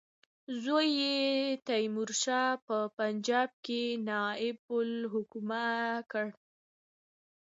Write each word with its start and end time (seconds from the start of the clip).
زوی 0.61 0.87
یې 1.01 1.17
تیمورشاه 1.67 2.51
په 2.65 2.77
پنجاب 2.97 3.49
کې 3.65 3.81
نایب 4.07 4.59
الحکومه 4.79 5.67
کړ. 6.11 6.25